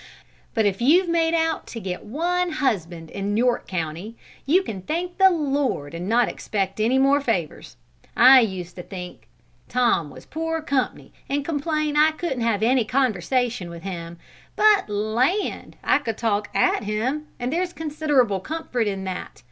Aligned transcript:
But 0.55 0.65
if 0.65 0.81
you've 0.81 1.07
made 1.07 1.35
out 1.35 1.67
to 1.67 1.79
get 1.79 2.03
one 2.03 2.53
husband 2.53 3.11
in 3.11 3.37
York 3.37 3.67
County, 3.67 4.15
you 4.47 4.63
can 4.63 4.81
thank 4.81 5.19
the 5.19 5.29
Lord 5.29 5.93
and 5.93 6.09
not 6.09 6.27
expect 6.27 6.79
any 6.79 6.97
more 6.97 7.21
favours. 7.21 7.77
I 8.17 8.39
used 8.39 8.75
to 8.77 8.81
think 8.81 9.27
Tom 9.69 10.09
was 10.09 10.25
poor 10.25 10.59
comp'ny 10.63 11.11
and 11.29 11.45
complain 11.45 11.95
I 11.95 12.13
couldn't 12.13 12.41
have 12.41 12.63
any 12.63 12.83
conversation 12.83 13.69
with 13.69 13.83
him, 13.83 14.17
but 14.55 14.89
land, 14.89 15.75
I 15.83 15.99
could 15.99 16.17
talk 16.17 16.49
at 16.55 16.83
him, 16.85 17.27
and 17.39 17.53
there's 17.53 17.71
considerable 17.71 18.39
comfort 18.39 18.87
in 18.87 19.03
that. 19.03 19.39